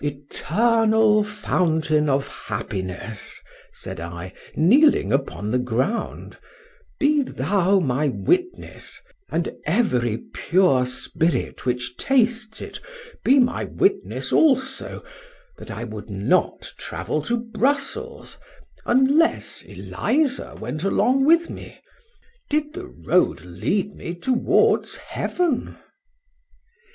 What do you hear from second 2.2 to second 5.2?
Happiness! said I, kneeling down